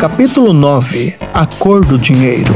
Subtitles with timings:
[0.00, 2.54] Capítulo 9 A Cor do Dinheiro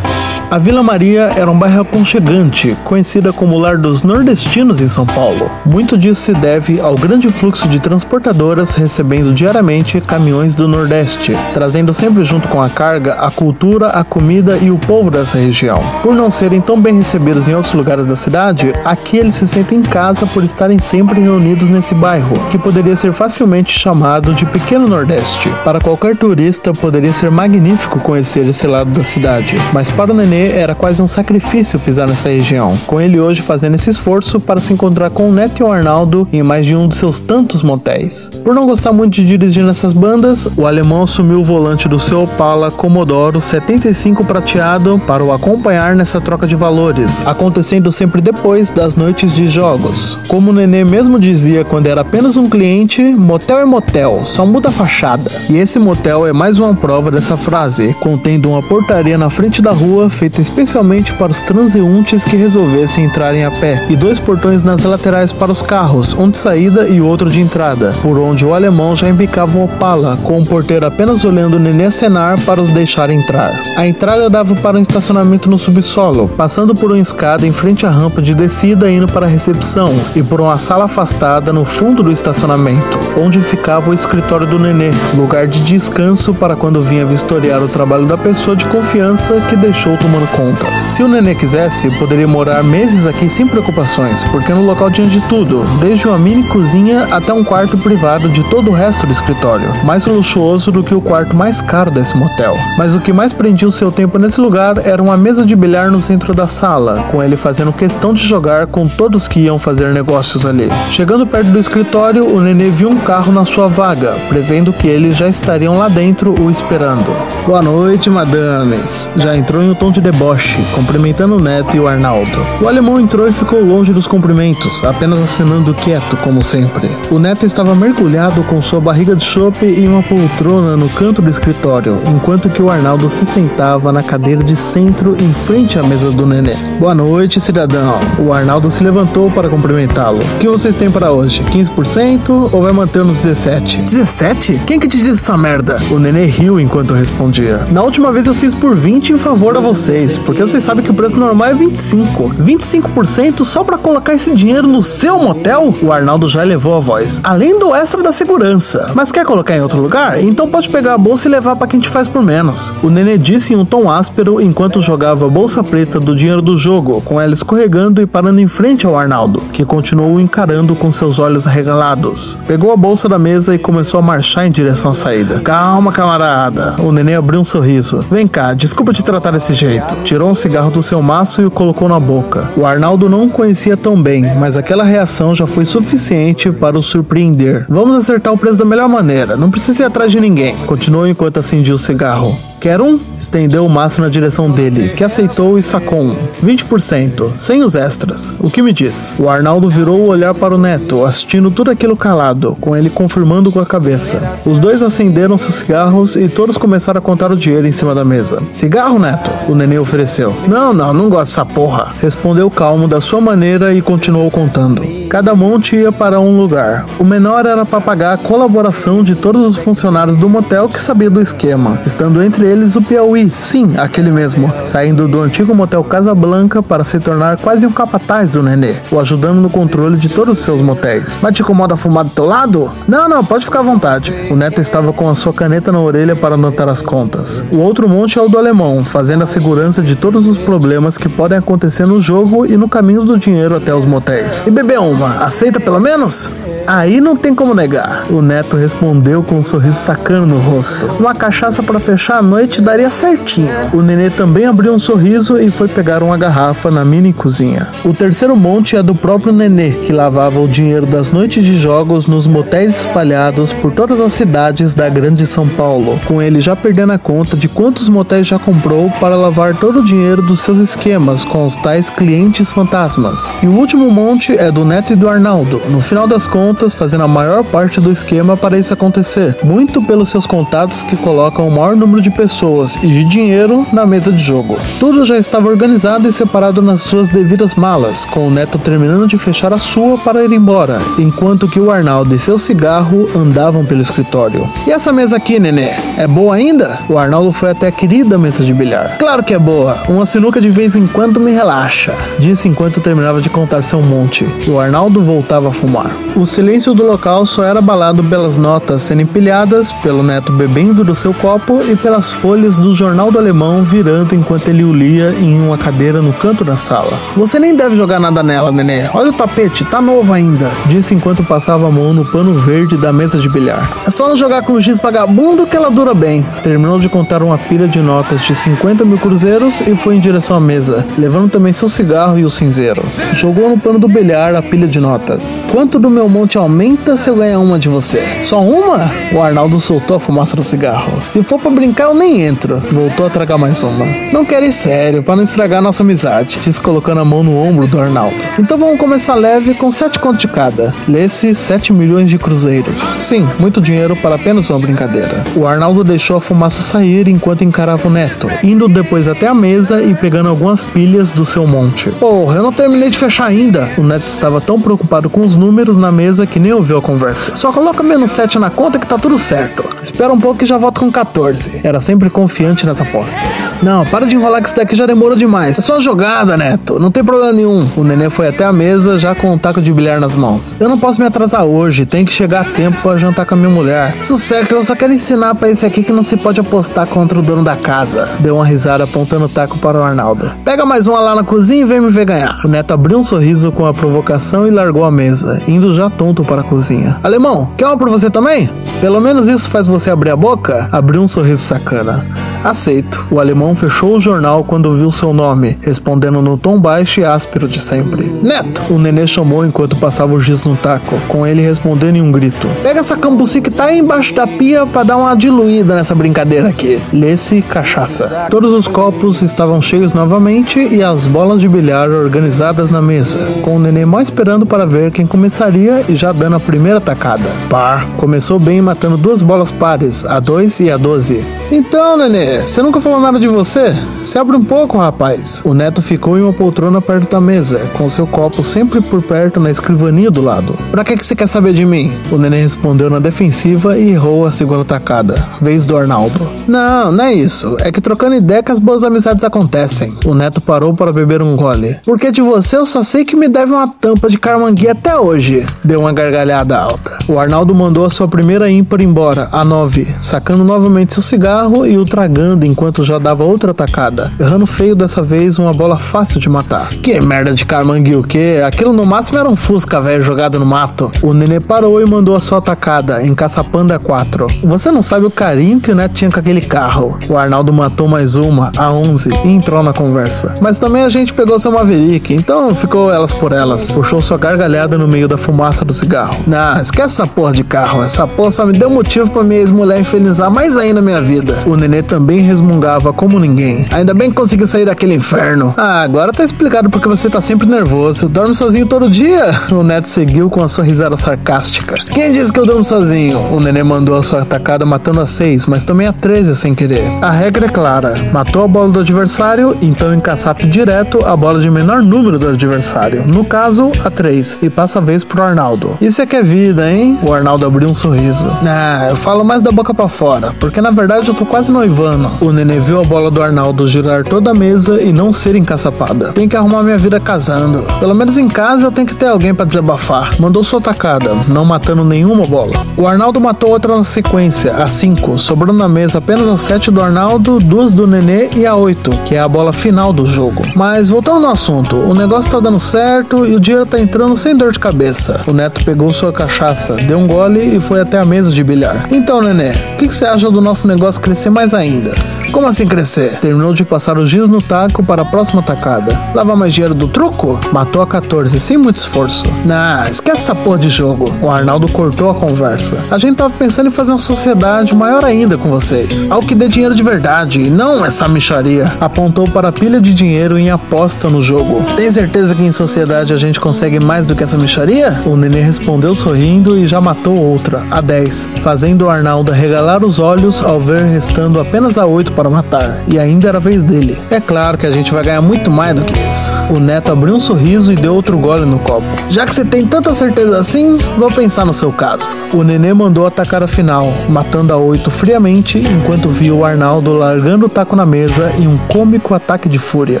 [0.50, 5.48] a Vila Maria era um bairro aconchegante, conhecida como lar dos nordestinos em São Paulo.
[5.64, 11.94] Muito disso se deve ao grande fluxo de transportadoras recebendo diariamente caminhões do Nordeste, trazendo
[11.94, 15.80] sempre junto com a carga a cultura, a comida e o povo dessa região.
[16.02, 19.78] Por não serem tão bem recebidos em outros lugares da cidade, aqui eles se sentem
[19.78, 24.88] em casa por estarem sempre reunidos nesse bairro, que poderia ser facilmente chamado de Pequeno
[24.88, 25.48] Nordeste.
[25.64, 30.16] Para qualquer turista, poderia ser magnífico conhecer esse lado da cidade, mas para o
[30.48, 34.72] era quase um sacrifício pisar nessa região, com ele hoje fazendo esse esforço para se
[34.72, 38.30] encontrar com o Neto e o Arnaldo em mais de um dos seus tantos motéis.
[38.44, 42.22] Por não gostar muito de dirigir nessas bandas, o alemão assumiu o volante do seu
[42.22, 48.96] Opala Commodoro 75 prateado para o acompanhar nessa troca de valores, acontecendo sempre depois das
[48.96, 50.18] noites de jogos.
[50.28, 54.68] Como o Nenê mesmo dizia quando era apenas um cliente, motel é motel, só muda
[54.68, 55.30] a fachada.
[55.48, 59.72] E esse motel é mais uma prova dessa frase, contendo uma portaria na frente da
[59.72, 64.62] rua feita feita especialmente para os transeuntes que resolvessem entrarem a pé, e dois portões
[64.62, 68.54] nas laterais para os carros, um de saída e outro de entrada, por onde o
[68.54, 72.68] alemão já embicava um Opala, com o porteiro apenas olhando o nenê acenar para os
[72.70, 73.52] deixar entrar.
[73.76, 77.90] A entrada dava para um estacionamento no subsolo, passando por uma escada em frente à
[77.90, 82.12] rampa de descida indo para a recepção, e por uma sala afastada no fundo do
[82.12, 87.68] estacionamento, onde ficava o escritório do nenê, lugar de descanso para quando vinha vistoriar o
[87.68, 90.66] trabalho da pessoa de confiança que deixou tomando conta.
[90.88, 95.20] Se o nenê quisesse, poderia morar meses aqui sem preocupações, porque no local tinha de
[95.22, 99.68] tudo, desde uma mini cozinha até um quarto privado de todo o resto do escritório,
[99.84, 102.56] mais luxuoso do que o quarto mais caro desse motel.
[102.76, 105.90] Mas o que mais prendia o seu tempo nesse lugar era uma mesa de bilhar
[105.90, 109.92] no centro da sala, com ele fazendo questão de jogar com todos que iam fazer
[109.92, 110.70] negócios ali.
[110.90, 115.16] Chegando perto do escritório, o nenê viu um carro na sua vaga, prevendo que eles
[115.16, 117.06] já estariam lá dentro o esperando.
[117.46, 119.08] Boa noite, madames.
[119.16, 122.38] Já entrou em um tom de deboche, cumprimentando o Neto e o Arnaldo.
[122.60, 126.90] O alemão entrou e ficou longe dos cumprimentos, apenas acenando quieto, como sempre.
[127.10, 131.30] O Neto estava mergulhado com sua barriga de chope em uma poltrona no canto do
[131.30, 136.10] escritório, enquanto que o Arnaldo se sentava na cadeira de centro em frente à mesa
[136.10, 136.54] do nenê.
[136.78, 137.98] Boa noite, cidadão.
[138.18, 140.18] O Arnaldo se levantou para cumprimentá-lo.
[140.18, 141.42] O que vocês têm para hoje?
[141.44, 143.78] 15% ou vai manter nos 17?
[143.82, 144.62] 17?
[144.66, 145.78] Quem que te disse essa merda?
[145.90, 147.64] O nenê riu enquanto respondia.
[147.70, 150.84] Na última vez eu fiz por 20 em favor a você vocês, porque vocês sabem
[150.84, 152.34] que o preço normal é 25.
[152.38, 155.74] 25% só para colocar esse dinheiro no seu motel?
[155.82, 157.20] O Arnaldo já elevou a voz.
[157.24, 158.92] Além do extra da segurança.
[158.94, 160.22] Mas quer colocar em outro lugar?
[160.22, 162.72] Então pode pegar a bolsa e levar para quem te faz por menos.
[162.84, 166.56] O Nenê disse em um tom áspero enquanto jogava a bolsa preta do dinheiro do
[166.56, 171.18] jogo, com ela escorregando e parando em frente ao Arnaldo, que continuou encarando com seus
[171.18, 172.38] olhos arregalados.
[172.46, 175.40] Pegou a bolsa da mesa e começou a marchar em direção à saída.
[175.40, 176.76] Calma, camarada.
[176.80, 177.98] O Nenê abriu um sorriso.
[178.08, 179.96] Vem cá, desculpa te tratar desse jeito jeito.
[180.04, 182.50] Tirou um cigarro do seu maço e o colocou na boca.
[182.56, 186.82] O Arnaldo não o conhecia tão bem, mas aquela reação já foi suficiente para o
[186.82, 187.66] surpreender.
[187.68, 190.56] Vamos acertar o preço da melhor maneira, não precisa ir atrás de ninguém.
[190.66, 192.49] Continuou enquanto acendia o cigarro.
[192.60, 193.00] Quer um?
[193.16, 196.16] Estendeu o maço na direção dele, que aceitou e sacou um.
[196.44, 198.34] 20%, sem os extras.
[198.38, 199.14] O que me diz?
[199.18, 203.50] O Arnaldo virou o olhar para o neto, assistindo tudo aquilo calado, com ele confirmando
[203.50, 204.34] com a cabeça.
[204.44, 208.04] Os dois acenderam seus cigarros e todos começaram a contar o dinheiro em cima da
[208.04, 208.42] mesa.
[208.50, 209.30] Cigarro, neto?
[209.48, 210.36] O neném ofereceu.
[210.46, 211.94] Não, não, não gosto dessa porra.
[212.02, 215.00] Respondeu calmo da sua maneira e continuou contando.
[215.08, 216.84] Cada monte ia para um lugar.
[216.98, 221.10] O menor era para pagar a colaboração de todos os funcionários do motel que sabia
[221.10, 226.14] do esquema, estando entre eles o Piauí, sim, aquele mesmo, saindo do antigo motel Casa
[226.14, 230.38] Blanca para se tornar quase um capataz do Nenê, o ajudando no controle de todos
[230.38, 231.18] os seus motéis.
[231.22, 232.70] Mas te incomoda fumar do teu lado?
[232.88, 234.12] Não, não, pode ficar à vontade.
[234.30, 237.44] O Neto estava com a sua caneta na orelha para anotar as contas.
[237.52, 241.08] O outro monte é o do alemão, fazendo a segurança de todos os problemas que
[241.08, 244.42] podem acontecer no jogo e no caminho do dinheiro até os motéis.
[244.46, 246.30] E beber uma, aceita pelo menos?
[246.72, 248.04] Aí não tem como negar.
[248.08, 250.86] O Neto respondeu com um sorriso sacano no rosto.
[251.00, 253.52] Uma cachaça para fechar a noite daria certinho.
[253.72, 257.66] O Nenê também abriu um sorriso e foi pegar uma garrafa na mini cozinha.
[257.84, 262.06] O terceiro monte é do próprio Nenê, que lavava o dinheiro das noites de jogos
[262.06, 266.92] nos motéis espalhados por todas as cidades da grande São Paulo, com ele já perdendo
[266.92, 271.24] a conta de quantos motéis já comprou para lavar todo o dinheiro dos seus esquemas
[271.24, 273.28] com os tais clientes fantasmas.
[273.42, 275.60] E o último monte é do Neto e do Arnaldo.
[275.68, 280.08] No final das contas, fazendo a maior parte do esquema para isso acontecer, muito pelos
[280.10, 284.22] seus contatos que colocam o maior número de pessoas e de dinheiro na mesa de
[284.22, 284.58] jogo.
[284.78, 289.16] Tudo já estava organizado e separado nas suas devidas malas, com o neto terminando de
[289.16, 293.80] fechar a sua para ir embora, enquanto que o Arnaldo e seu cigarro andavam pelo
[293.80, 294.48] escritório.
[294.66, 296.78] E essa mesa aqui, nenê, é boa ainda?
[296.88, 298.98] O Arnaldo foi até a querida mesa de bilhar.
[298.98, 303.20] Claro que é boa, uma sinuca de vez em quando me relaxa, disse enquanto terminava
[303.20, 304.26] de contar seu monte.
[304.48, 305.90] O Arnaldo voltava a fumar.
[306.16, 310.94] O silêncio do local só era abalado pelas notas sendo empilhadas, pelo neto bebendo do
[310.94, 315.38] seu copo e pelas folhas do jornal do alemão virando enquanto ele o lia em
[315.38, 316.98] uma cadeira no canto da sala.
[317.14, 318.88] Você nem deve jogar nada nela, nenê.
[318.94, 322.90] Olha o tapete, tá novo ainda, disse enquanto passava a mão no pano verde da
[322.90, 323.70] mesa de bilhar.
[323.86, 326.24] É só não jogar com o giz vagabundo que ela dura bem.
[326.42, 330.36] Terminou de contar uma pilha de notas de 50 mil cruzeiros e foi em direção
[330.36, 332.82] à mesa, levando também seu cigarro e o cinzeiro.
[333.12, 335.38] Jogou no pano do bilhar a pilha de notas.
[335.52, 338.02] Quanto do meu monte aumenta se eu ganhar uma de você?
[338.24, 338.90] Só uma?
[339.12, 341.00] O Arnaldo soltou a fumaça do cigarro.
[341.08, 342.58] Se for para brincar, eu nem entro.
[342.72, 343.86] Voltou a tragar mais uma.
[344.12, 347.66] Não quero ir sério, para não estragar nossa amizade, disse colocando a mão no ombro
[347.66, 348.16] do Arnaldo.
[348.38, 350.72] Então vamos começar leve com sete contos de cada.
[350.88, 352.78] Lê-se 7 milhões de cruzeiros.
[353.00, 355.24] Sim, muito dinheiro para apenas uma brincadeira.
[355.34, 359.82] O Arnaldo deixou a fumaça sair enquanto encarava o neto, indo depois até a mesa
[359.82, 361.90] e pegando algumas pilhas do seu monte.
[361.90, 363.70] Porra, eu não terminei de fechar ainda.
[363.76, 367.36] O neto estava tão preocupado com os números na mesa que nem ouviu a conversa.
[367.36, 369.64] Só coloca menos 7 na conta que tá tudo certo.
[369.80, 371.60] Espera um pouco que já volto com 14.
[371.62, 373.50] Era sempre confiante nas apostas.
[373.62, 375.58] Não, para de enrolar que isso daqui já demorou demais.
[375.58, 376.78] É só jogada, neto.
[376.78, 377.66] Não tem problema nenhum.
[377.76, 380.56] O nenê foi até a mesa já com um taco de bilhar nas mãos.
[380.58, 381.86] Eu não posso me atrasar hoje.
[381.86, 383.94] Tem que chegar a tempo para jantar com a minha mulher.
[384.00, 387.22] Sossega, eu só quero ensinar para esse aqui que não se pode apostar contra o
[387.22, 388.08] dono da casa.
[388.18, 390.32] Deu uma risada apontando o taco para o Arnaldo.
[390.44, 392.40] Pega mais uma lá na cozinha e vem me ver ganhar.
[392.44, 396.09] O neto abriu um sorriso com a provocação e largou a mesa, indo já tonto
[396.14, 396.98] para a cozinha.
[397.02, 398.48] Alemão, quer uma pra você também?
[398.80, 400.68] Pelo menos isso faz você abrir a boca?
[400.72, 402.06] Abriu um sorriso sacana.
[402.42, 403.04] Aceito.
[403.10, 407.46] O alemão fechou o jornal quando viu seu nome, respondendo no tom baixo e áspero
[407.46, 408.06] de sempre.
[408.22, 408.62] Neto!
[408.70, 412.48] O nenê chamou enquanto passava o giz no taco, com ele respondendo em um grito.
[412.62, 416.48] Pega essa cambuci que tá aí embaixo da pia para dar uma diluída nessa brincadeira
[416.48, 416.80] aqui.
[416.90, 418.28] Lê-se cachaça.
[418.30, 423.56] Todos os copos estavam cheios novamente e as bolas de bilhar organizadas na mesa, com
[423.56, 427.28] o nenê mal esperando para ver quem começaria e já dando a primeira tacada.
[427.50, 427.86] Par.
[427.98, 431.26] Começou bem matando duas bolas pares, a 2 e a 12.
[431.50, 433.74] Então, nenê, você nunca falou nada de você?
[434.04, 435.42] Se abre um pouco, rapaz.
[435.44, 439.40] O neto ficou em uma poltrona perto da mesa, com seu copo sempre por perto
[439.40, 440.56] na escrivania do lado.
[440.70, 441.92] Pra que, que você quer saber de mim?
[442.12, 445.16] O nenê respondeu na defensiva e errou a segunda tacada.
[445.42, 446.24] Vez do Arnaldo.
[446.46, 447.56] Não, não é isso.
[447.58, 449.92] É que trocando ideia que as boas amizades acontecem.
[450.06, 451.76] O neto parou para beber um gole.
[451.84, 455.44] Porque de você eu só sei que me deve uma tampa de carmangui até hoje.
[455.64, 456.98] Deu uma gargalhada alta.
[457.08, 461.76] O Arnaldo mandou a sua primeira ímpar embora, a 9, sacando novamente seu cigarro e
[461.76, 466.28] o tragando enquanto já dava outra tacada, errando feio dessa vez uma bola fácil de
[466.28, 466.68] matar.
[466.68, 468.42] Que merda de carmangue o quê?
[468.46, 470.90] Aquilo no máximo era um fusca velho jogado no mato.
[471.02, 474.26] O nenê parou e mandou a sua tacada, encaçapando a 4.
[474.44, 476.98] Você não sabe o carinho que o neto tinha com aquele carro.
[477.08, 480.34] O Arnaldo matou mais uma, a 11, e entrou na conversa.
[480.40, 483.72] Mas também a gente pegou seu Maverick, então ficou elas por elas.
[483.72, 486.22] Puxou sua gargalhada no meio da fumaça do cigarro.
[486.26, 487.82] Nah, esquece essa porra de carro.
[487.82, 491.44] Essa porra só me deu motivo pra minha ex-mulher infernizar mais ainda minha vida.
[491.46, 493.66] O nenê também resmungava como ninguém.
[493.70, 495.54] Ainda bem que consegui sair daquele inferno.
[495.56, 498.08] Ah, agora tá explicado porque você tá sempre nervoso.
[498.08, 499.30] Dorme sozinho todo dia?
[499.60, 501.74] O neto seguiu com a sua risada sarcástica.
[501.92, 503.18] Quem disse que eu durmo sozinho?
[503.30, 506.90] O nenê mandou a sua atacada matando a 6, mas também a 13 sem querer.
[507.02, 511.50] A regra é clara: matou a bola do adversário, então encaçape direto a bola de
[511.50, 513.04] menor número do adversário.
[513.06, 515.76] No caso, a 3, e passa a vez pro Arnaldo.
[515.80, 516.98] Isso é que é vida, hein?
[517.02, 518.29] O Arnaldo abriu um sorriso.
[518.42, 522.10] Ah, eu falo mais da boca para fora, porque na verdade eu tô quase noivando.
[522.20, 526.12] O nenê viu a bola do Arnaldo girar toda a mesa e não ser encaçapada.
[526.12, 527.64] Tem que arrumar minha vida casando.
[527.78, 530.18] Pelo menos em casa eu tenho que ter alguém para desabafar.
[530.18, 532.64] Mandou sua tacada, não matando nenhuma bola.
[532.76, 536.82] O Arnaldo matou outra na sequência, a 5, sobrando na mesa apenas a 7 do
[536.82, 540.42] Arnaldo, duas do Nenê e a 8, que é a bola final do jogo.
[540.54, 544.34] Mas voltando no assunto, o negócio tá dando certo e o dinheiro tá entrando sem
[544.34, 545.20] dor de cabeça.
[545.26, 548.88] O Neto pegou sua cachaça, deu um gole e foi até a mesa de bilhar.
[548.90, 551.94] Então, Nenê, o que, que você acha do nosso negócio crescer mais ainda?
[552.32, 553.18] Como assim crescer?
[553.20, 555.98] Terminou de passar os giz no taco para a próxima tacada.
[556.14, 557.40] Lava mais dinheiro do truco?
[557.52, 559.24] Matou a 14 sem muito esforço.
[559.44, 561.04] Nah, esquece essa porra de jogo.
[561.20, 562.78] O Arnaldo cortou a conversa.
[562.90, 566.06] A gente tava pensando em fazer uma sociedade maior ainda com vocês.
[566.08, 568.76] Algo que dê dinheiro de verdade e não essa micharia.
[568.80, 571.64] Apontou para a pilha de dinheiro em aposta no jogo.
[571.76, 575.00] Tem certeza que em sociedade a gente consegue mais do que essa micharia?
[575.04, 578.09] O Nenê respondeu sorrindo e já matou outra, a 10,
[578.42, 582.98] fazendo o Arnaldo regalar os olhos ao ver restando apenas a 8 para matar, e
[582.98, 583.98] ainda era a vez dele.
[584.10, 586.32] É claro que a gente vai ganhar muito mais do que isso.
[586.50, 588.86] O Neto abriu um sorriso e deu outro gole no copo.
[589.08, 592.08] Já que você tem tanta certeza assim, vou pensar no seu caso.
[592.34, 597.46] O Nenê mandou atacar a final, matando a 8 friamente enquanto viu o Arnaldo largando
[597.46, 600.00] o taco na mesa em um cômico ataque de fúria.